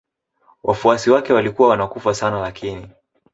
Wafuasi 0.63 1.11
wake 1.11 1.33
walikuwa 1.33 1.69
wanakufa 1.69 2.13
sana 2.13 2.39
lakini 2.39 2.89